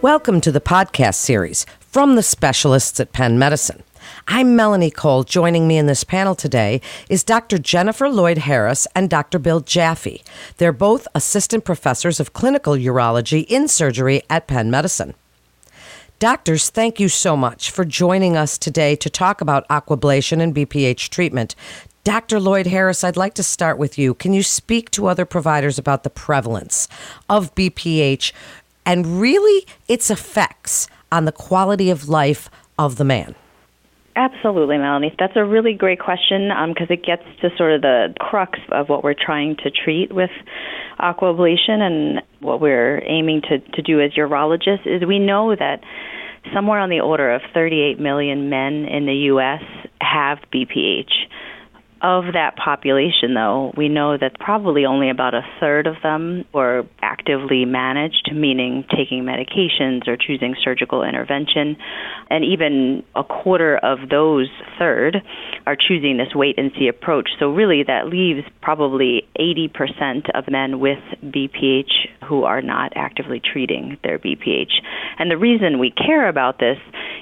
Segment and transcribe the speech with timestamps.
[0.00, 3.82] Welcome to the podcast series from the specialists at Penn Medicine.
[4.28, 5.24] I'm Melanie Cole.
[5.24, 7.58] Joining me in this panel today is Dr.
[7.58, 9.40] Jennifer Lloyd Harris and Dr.
[9.40, 10.22] Bill Jaffe.
[10.58, 15.14] They're both assistant professors of clinical urology in surgery at Penn Medicine.
[16.20, 21.08] Doctors, thank you so much for joining us today to talk about aquablation and BPH
[21.08, 21.56] treatment.
[22.04, 22.38] Dr.
[22.38, 24.14] Lloyd Harris, I'd like to start with you.
[24.14, 26.86] Can you speak to other providers about the prevalence
[27.28, 28.32] of BPH
[28.88, 33.34] and really its effects on the quality of life of the man?
[34.16, 35.14] Absolutely, Melanie.
[35.16, 38.88] That's a really great question because um, it gets to sort of the crux of
[38.88, 40.30] what we're trying to treat with
[40.98, 45.80] aquablation and what we're aiming to, to do as urologists is we know that
[46.52, 49.62] somewhere on the order of 38 million men in the U.S.
[50.00, 51.12] have BPH.
[52.00, 56.84] Of that population, though, we know that probably only about a third of them were
[57.02, 61.76] actively managed, meaning taking medications or choosing surgical intervention.
[62.30, 65.16] And even a quarter of those third
[65.66, 67.30] are choosing this wait and see approach.
[67.40, 71.90] So, really, that leaves probably 80% of men with BPH
[72.28, 74.72] who are not actively treating their BPH.
[75.18, 76.78] And the reason we care about this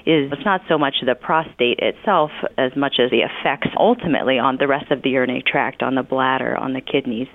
[0.07, 4.57] is it's not so much the prostate itself as much as the effects ultimately on
[4.59, 7.27] the rest of the urinary tract, on the bladder, on the kidneys.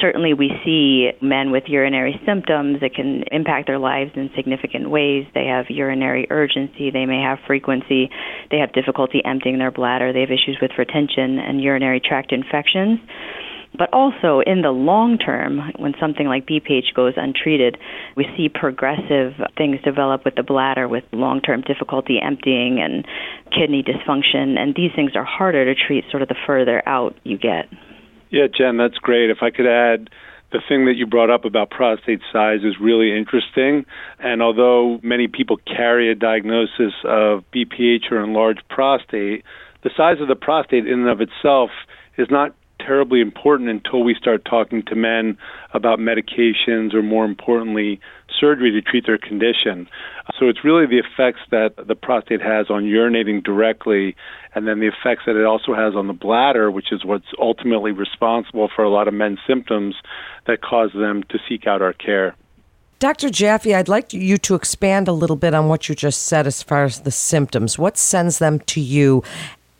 [0.00, 5.26] Certainly, we see men with urinary symptoms that can impact their lives in significant ways.
[5.34, 8.10] They have urinary urgency, they may have frequency,
[8.50, 13.00] they have difficulty emptying their bladder, they have issues with retention and urinary tract infections.
[13.76, 17.76] But also in the long term, when something like BPH goes untreated,
[18.16, 23.04] we see progressive things develop with the bladder with long term difficulty emptying and
[23.52, 24.58] kidney dysfunction.
[24.58, 27.66] And these things are harder to treat sort of the further out you get.
[28.30, 29.30] Yeah, Jen, that's great.
[29.30, 30.10] If I could add,
[30.50, 33.84] the thing that you brought up about prostate size is really interesting.
[34.18, 39.44] And although many people carry a diagnosis of BPH or enlarged prostate,
[39.82, 41.70] the size of the prostate in and of itself
[42.16, 42.54] is not
[42.88, 45.36] terribly important until we start talking to men
[45.74, 48.00] about medications or, more importantly,
[48.40, 49.86] surgery to treat their condition.
[50.38, 54.16] So it's really the effects that the prostate has on urinating directly,
[54.54, 57.92] and then the effects that it also has on the bladder, which is what's ultimately
[57.92, 59.94] responsible for a lot of men's symptoms
[60.46, 62.34] that cause them to seek out our care.
[63.00, 63.30] Dr.
[63.30, 66.64] Jaffe, I'd like you to expand a little bit on what you just said as
[66.64, 67.78] far as the symptoms.
[67.78, 69.22] What sends them to you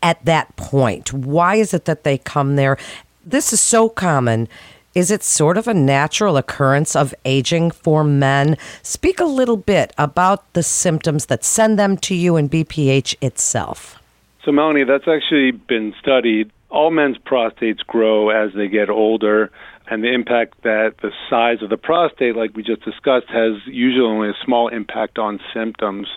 [0.03, 1.13] at that point?
[1.13, 2.79] Why is it that they come there?
[3.25, 4.49] This is so common.
[4.95, 8.57] Is it sort of a natural occurrence of aging for men?
[8.83, 14.01] Speak a little bit about the symptoms that send them to you and BPH itself.
[14.45, 16.51] So, Melanie, that's actually been studied.
[16.71, 19.51] All men's prostates grow as they get older,
[19.91, 24.05] and the impact that the size of the prostate, like we just discussed, has usually
[24.05, 26.09] only a small impact on symptoms.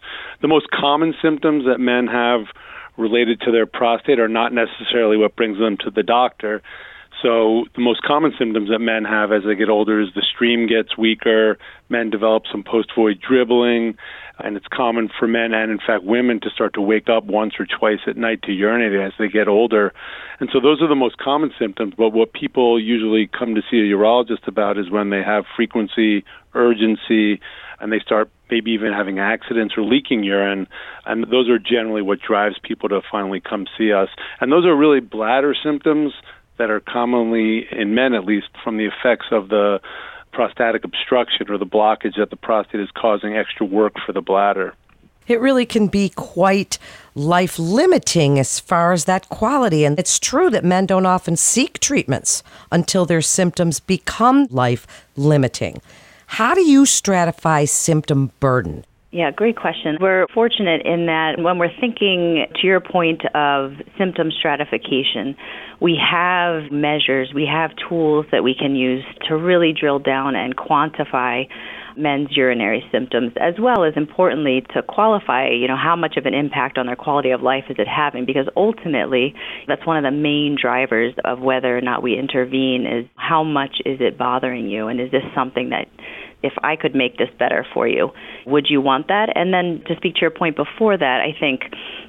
[0.42, 2.48] The most common symptoms that men have
[3.02, 6.62] related to their prostate are not necessarily what brings them to the doctor.
[7.22, 10.68] So the most common symptoms that men have as they get older is the stream
[10.68, 11.58] gets weaker,
[11.90, 13.96] men develop some post-void dribbling,
[14.40, 17.54] and it's common for men and in fact women to start to wake up once
[17.60, 19.94] or twice at night to urinate as they get older.
[20.40, 23.78] And so those are the most common symptoms, but what people usually come to see
[23.78, 26.24] a urologist about is when they have frequency,
[26.56, 27.40] urgency,
[27.82, 30.68] and they start maybe even having accidents or leaking urine.
[31.06, 34.10] And those are generally what drives people to finally come see us.
[34.40, 36.14] And those are really bladder symptoms
[36.58, 39.82] that are commonly, in men at least, from the effects of the
[40.32, 44.74] prostatic obstruction or the blockage that the prostate is causing extra work for the bladder.
[45.28, 46.78] It really can be quite
[47.16, 49.86] life limiting as far as that quality.
[49.86, 55.82] And it's true that men don't often seek treatments until their symptoms become life limiting.
[56.36, 58.86] How do you stratify symptom burden?
[59.12, 59.98] Yeah, great question.
[60.00, 65.36] We're fortunate in that when we're thinking, to your point of symptom stratification,
[65.82, 70.56] we have measures, we have tools that we can use to really drill down and
[70.56, 71.44] quantify
[71.98, 76.34] men's urinary symptoms as well as importantly to qualify you know how much of an
[76.34, 79.34] impact on their quality of life is it having because ultimately
[79.68, 83.82] that's one of the main drivers of whether or not we intervene is how much
[83.86, 85.88] is it bothering you and is this something that
[86.44, 88.12] if I could make this better for you,
[88.46, 89.30] would you want that?
[89.36, 91.62] And then to speak to your point before that, I think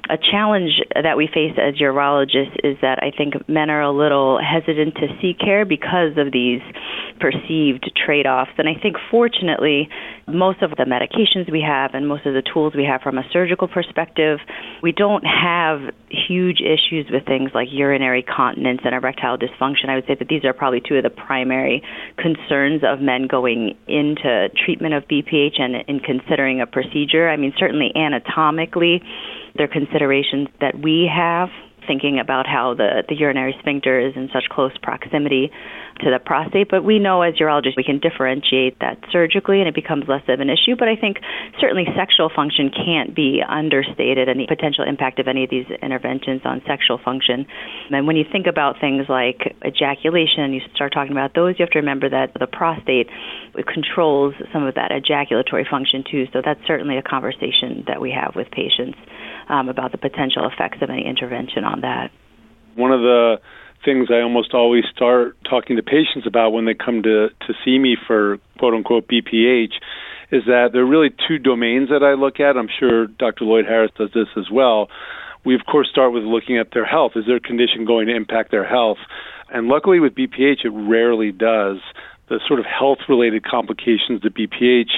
[0.09, 4.39] a challenge that we face as urologists is that I think men are a little
[4.39, 6.61] hesitant to seek care because of these
[7.19, 8.51] perceived trade offs.
[8.57, 9.87] And I think fortunately,
[10.27, 13.23] most of the medications we have and most of the tools we have from a
[13.31, 14.39] surgical perspective,
[14.81, 19.89] we don't have huge issues with things like urinary continence and erectile dysfunction.
[19.89, 21.83] I would say that these are probably two of the primary
[22.17, 23.77] concerns of men going
[24.23, 27.29] into treatment of BPH and in considering a procedure.
[27.29, 29.01] I mean, certainly anatomically,
[29.55, 31.49] there are considerations that we have
[31.87, 35.51] thinking about how the, the urinary sphincter is in such close proximity
[36.01, 36.69] to the prostate.
[36.69, 40.39] But we know as urologists we can differentiate that surgically and it becomes less of
[40.39, 40.75] an issue.
[40.77, 41.17] But I think
[41.59, 46.41] certainly sexual function can't be understated and the potential impact of any of these interventions
[46.45, 47.45] on sexual function.
[47.91, 51.71] And when you think about things like ejaculation, you start talking about those, you have
[51.71, 53.09] to remember that the prostate
[53.71, 56.25] controls some of that ejaculatory function too.
[56.33, 58.97] So that's certainly a conversation that we have with patients
[59.49, 62.11] um, about the potential effects of any intervention on that.
[62.75, 63.37] One of the
[63.83, 67.77] things I almost always start talking to patients about when they come to, to see
[67.77, 69.73] me for quote unquote BPH
[70.31, 72.57] is that there are really two domains that I look at.
[72.57, 73.45] I'm sure Dr.
[73.45, 74.89] Lloyd Harris does this as well.
[75.45, 77.11] We, of course, start with looking at their health.
[77.15, 78.97] Is their condition going to impact their health?
[79.49, 81.77] And luckily, with BPH, it rarely does.
[82.29, 84.89] The sort of health related complications to BPH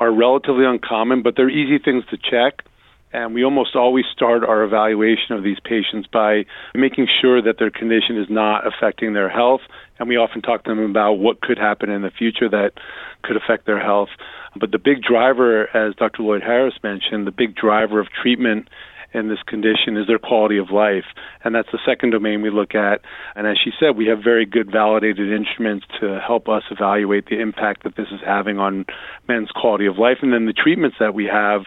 [0.00, 2.64] are relatively uncommon, but they're easy things to check.
[3.12, 6.44] And we almost always start our evaluation of these patients by
[6.74, 9.60] making sure that their condition is not affecting their health.
[9.98, 12.72] And we often talk to them about what could happen in the future that
[13.22, 14.08] could affect their health.
[14.58, 16.22] But the big driver, as Dr.
[16.22, 18.68] Lloyd Harris mentioned, the big driver of treatment
[19.14, 21.04] in this condition is their quality of life.
[21.44, 23.02] And that's the second domain we look at.
[23.36, 27.40] And as she said, we have very good validated instruments to help us evaluate the
[27.40, 28.86] impact that this is having on
[29.28, 30.18] men's quality of life.
[30.22, 31.62] And then the treatments that we have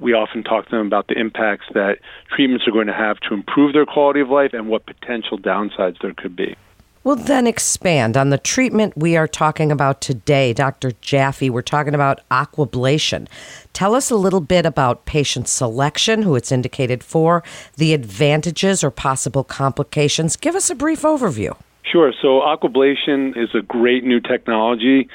[0.00, 1.98] we often talk to them about the impacts that
[2.34, 6.00] treatments are going to have to improve their quality of life and what potential downsides
[6.00, 6.56] there could be.
[7.02, 10.92] Well, then expand on the treatment we are talking about today, Dr.
[11.00, 11.48] Jaffe.
[11.48, 13.26] We're talking about aquablation.
[13.72, 17.42] Tell us a little bit about patient selection, who it's indicated for,
[17.76, 20.36] the advantages or possible complications.
[20.36, 21.56] Give us a brief overview.
[21.84, 22.12] Sure.
[22.20, 25.08] So, aquablation is a great new technology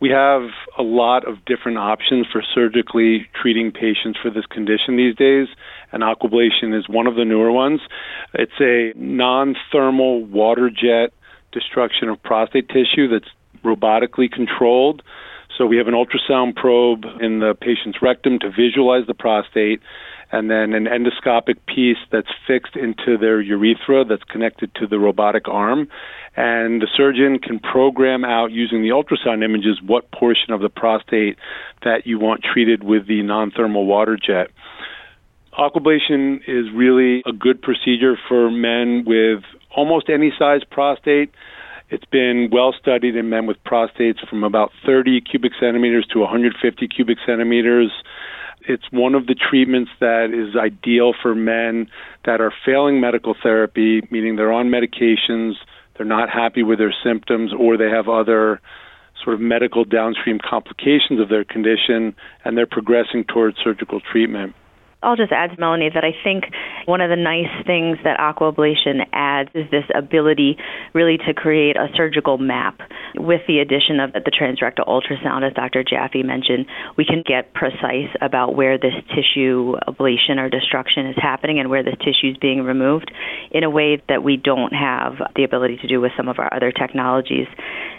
[0.00, 0.48] we have
[0.78, 5.48] a lot of different options for surgically treating patients for this condition these days,
[5.92, 7.80] and aquablation is one of the newer ones.
[8.32, 11.12] It's a non thermal water jet
[11.52, 13.28] destruction of prostate tissue that's
[13.62, 15.02] robotically controlled.
[15.58, 19.80] So we have an ultrasound probe in the patient's rectum to visualize the prostate,
[20.32, 25.48] and then an endoscopic piece that's fixed into their urethra that's connected to the robotic
[25.48, 25.88] arm.
[26.36, 31.36] And the surgeon can program out using the ultrasound images what portion of the prostate
[31.82, 34.50] that you want treated with the non thermal water jet.
[35.58, 39.42] Aquablation is really a good procedure for men with
[39.74, 41.32] almost any size prostate.
[41.90, 46.86] It's been well studied in men with prostates from about 30 cubic centimeters to 150
[46.86, 47.90] cubic centimeters.
[48.68, 51.88] It's one of the treatments that is ideal for men
[52.24, 55.54] that are failing medical therapy, meaning they're on medications,
[55.96, 58.60] they're not happy with their symptoms, or they have other
[59.22, 62.14] sort of medical downstream complications of their condition,
[62.44, 64.54] and they're progressing towards surgical treatment.
[65.02, 66.44] I'll just add to Melanie that I think
[66.84, 70.58] one of the nice things that aquablation adds is this ability
[70.92, 72.80] really to create a surgical map.
[73.16, 75.82] With the addition of the transrectal ultrasound, as Dr.
[75.84, 76.66] Jaffe mentioned,
[76.96, 81.82] we can get precise about where this tissue ablation or destruction is happening and where
[81.82, 83.10] the tissue is being removed
[83.50, 86.52] in a way that we don't have the ability to do with some of our
[86.52, 87.46] other technologies.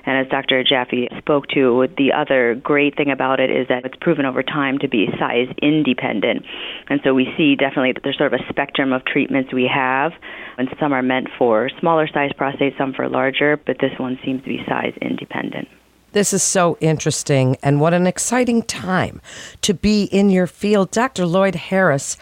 [0.06, 0.63] And as Dr.
[0.63, 4.80] Jaffe spoke to, the other great thing about it is that it's proven over time
[4.80, 6.44] to be size independent.
[6.90, 10.14] And so we see definitely that there's sort of a spectrum of treatments we have,
[10.57, 14.42] and some are meant for smaller size prostates, some for larger, but this one seems
[14.42, 15.68] to be size independent.
[16.14, 19.21] This is so interesting, and what an exciting time
[19.61, 20.92] to be in your field.
[20.92, 21.25] Dr.
[21.25, 22.18] Lloyd Harris,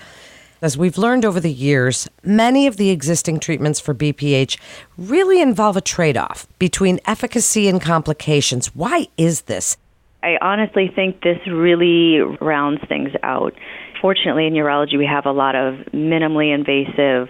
[0.62, 4.58] as we've learned over the years, many of the existing treatments for BPH
[4.98, 8.76] really involve a trade off between efficacy and complications.
[8.76, 9.78] Why is this?
[10.22, 13.54] I honestly think this really rounds things out.
[14.02, 17.30] Fortunately, in urology, we have a lot of minimally invasive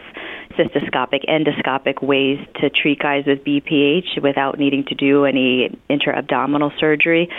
[0.57, 7.29] cystoscopic, endoscopic ways to treat guys with BPH without needing to do any intra-abdominal surgery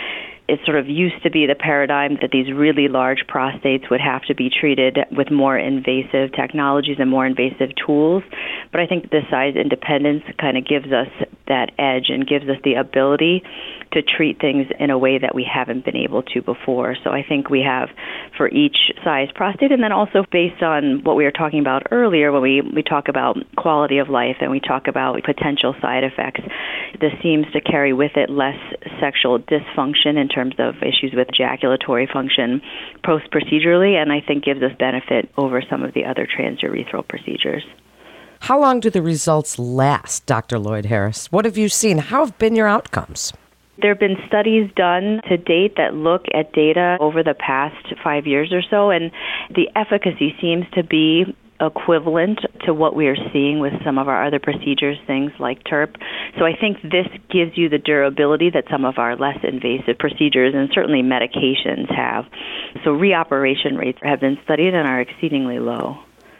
[0.51, 4.21] it sort of used to be the paradigm that these really large prostates would have
[4.23, 8.21] to be treated with more invasive technologies and more invasive tools.
[8.69, 11.07] But I think the size independence kind of gives us
[11.51, 13.43] that edge and gives us the ability
[13.91, 16.95] to treat things in a way that we haven't been able to before.
[17.03, 17.89] So I think we have
[18.37, 22.31] for each size prostate, and then also based on what we were talking about earlier
[22.31, 26.41] when we, we talk about quality of life and we talk about potential side effects,
[26.99, 28.57] this seems to carry with it less
[28.99, 32.61] sexual dysfunction in terms of issues with ejaculatory function
[33.03, 37.63] post procedurally, and I think gives us benefit over some of the other transurethral procedures.
[38.41, 40.57] How long do the results last, Dr.
[40.57, 41.31] Lloyd Harris?
[41.31, 41.99] What have you seen?
[41.99, 43.31] How have been your outcomes?
[43.79, 48.25] There have been studies done to date that look at data over the past five
[48.25, 49.11] years or so, and
[49.53, 54.25] the efficacy seems to be equivalent to what we are seeing with some of our
[54.25, 55.95] other procedures, things like TURP.
[56.39, 60.55] So I think this gives you the durability that some of our less invasive procedures
[60.55, 62.25] and certainly medications have.
[62.83, 65.99] So reoperation rates have been studied and are exceedingly low.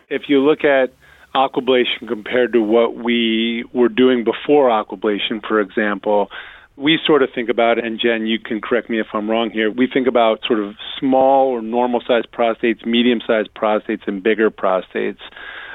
[0.10, 0.92] If you look at
[1.34, 6.30] aquablation compared to what we were doing before aquablation, for example,
[6.78, 9.70] we sort of think about, and Jen, you can correct me if I'm wrong here,
[9.70, 14.50] we think about sort of small or normal sized prostates, medium sized prostates, and bigger
[14.50, 15.20] prostates.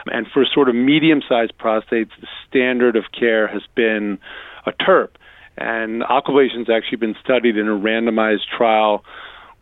[0.06, 4.18] And for sort of medium sized prostates, the standard of care has been
[4.66, 5.16] a TURP.
[5.58, 9.04] And aquablation has actually been studied in a randomized trial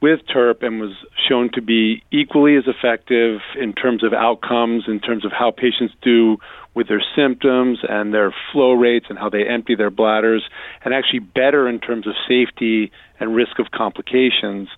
[0.05, 0.93] with TURP and was
[1.27, 5.95] shown to be equally as effective in terms of outcomes, in terms of how patients
[6.03, 6.37] do
[6.75, 10.43] with their symptoms and their flow rates and how they empty their bladders,
[10.85, 14.69] and actually better in terms of safety and risk of complications.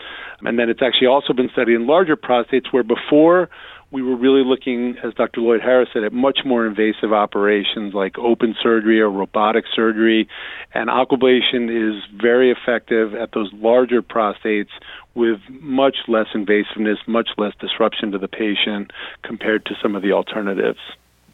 [0.42, 3.48] And then it's actually also been studied in larger prostates where before
[3.90, 5.40] we were really looking, as Dr.
[5.40, 10.28] Lloyd Harris said, at much more invasive operations like open surgery or robotic surgery.
[10.74, 14.74] And aquablation is very effective at those larger prostates
[15.16, 18.92] with much less invasiveness, much less disruption to the patient
[19.22, 20.78] compared to some of the alternatives.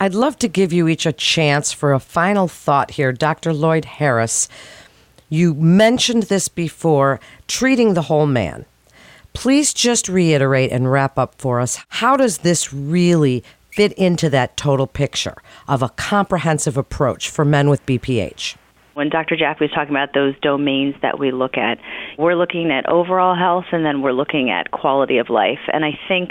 [0.01, 3.13] I'd love to give you each a chance for a final thought here.
[3.13, 3.53] Dr.
[3.53, 4.49] Lloyd Harris,
[5.29, 8.65] you mentioned this before treating the whole man.
[9.33, 14.57] Please just reiterate and wrap up for us how does this really fit into that
[14.57, 15.37] total picture
[15.67, 18.57] of a comprehensive approach for men with BPH?
[18.95, 19.37] When Dr.
[19.37, 21.79] Jaffe was talking about those domains that we look at,
[22.19, 25.61] we're looking at overall health and then we're looking at quality of life.
[25.73, 26.31] And I think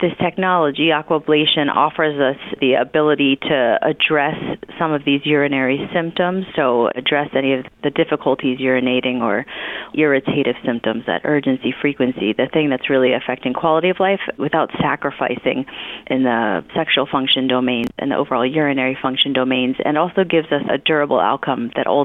[0.00, 4.36] this technology, aquablation, offers us the ability to address
[4.78, 9.46] some of these urinary symptoms, so address any of the difficulties urinating or
[9.94, 15.64] irritative symptoms, that urgency, frequency, the thing that's really affecting quality of life without sacrificing
[16.08, 20.62] in the sexual function domains and the overall urinary function domains, and also gives us
[20.68, 22.01] a durable outcome that ultimately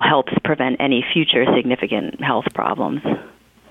[0.00, 3.02] helps prevent any future significant health problems.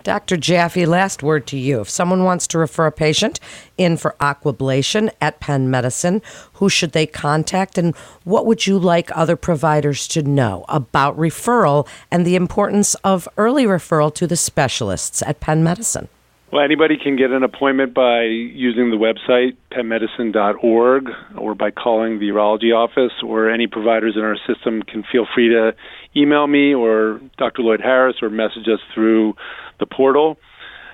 [0.04, 0.38] Dr.
[0.38, 1.82] Jaffe, last word to you.
[1.82, 3.40] If someone wants to refer a patient
[3.78, 6.22] in for aquablation at Penn Medicine,
[6.54, 11.88] who should they contact and what would you like other providers to know about referral
[12.10, 16.08] and the importance of early referral to the specialists at Penn Medicine?
[16.52, 22.30] Well, anybody can get an appointment by using the website, pennmedicine.org, or by calling the
[22.30, 25.76] urology office, or any providers in our system can feel free to
[26.16, 27.62] email me or Dr.
[27.62, 29.36] Lloyd Harris or message us through
[29.80, 30.38] the portal.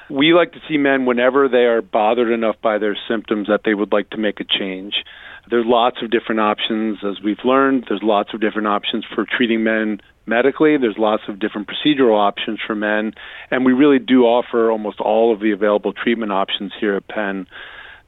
[0.09, 3.73] We like to see men whenever they are bothered enough by their symptoms that they
[3.73, 5.05] would like to make a change.
[5.49, 7.85] There's lots of different options, as we've learned.
[7.87, 10.77] There's lots of different options for treating men medically.
[10.77, 13.13] There's lots of different procedural options for men,
[13.51, 17.47] and we really do offer almost all of the available treatment options here at Penn.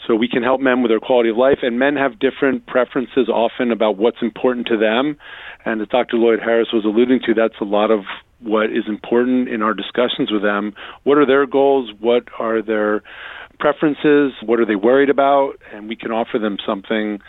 [0.05, 3.27] So we can help men with their quality of life, and men have different preferences
[3.29, 5.17] often about what's important to them.
[5.65, 6.17] And as Dr.
[6.17, 8.01] Lloyd Harris was alluding to, that's a lot of
[8.39, 10.74] what is important in our discussions with them.
[11.03, 11.91] What are their goals?
[12.00, 13.01] What are their
[13.59, 14.33] preferences?
[14.45, 15.53] What are they worried about?
[15.74, 17.19] And we can offer them something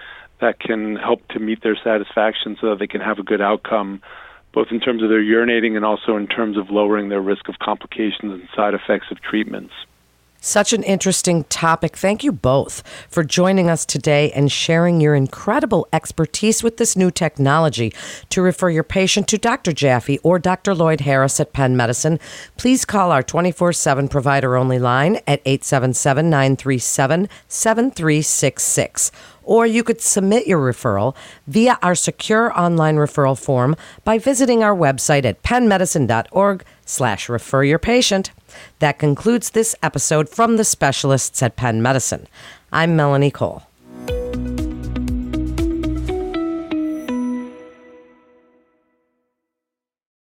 [0.40, 4.00] that can help to meet their satisfaction so that they can have a good outcome,
[4.52, 7.58] both in terms of their urinating and also in terms of lowering their risk of
[7.58, 9.72] complications and side effects of treatments.
[10.40, 11.96] Such an interesting topic.
[11.96, 17.10] Thank you both for joining us today and sharing your incredible expertise with this new
[17.10, 17.92] technology.
[18.30, 19.72] To refer your patient to Dr.
[19.72, 20.76] Jaffe or Dr.
[20.76, 22.20] Lloyd Harris at Penn Medicine,
[22.56, 29.10] please call our 24 7 provider only line at 877 937 7366
[29.48, 31.16] or you could submit your referral
[31.46, 37.78] via our secure online referral form by visiting our website at pennmedicine.org slash refer your
[37.78, 38.30] patient.
[38.78, 42.26] That concludes this episode from the specialists at Penn Medicine.
[42.72, 43.67] I'm Melanie Cole.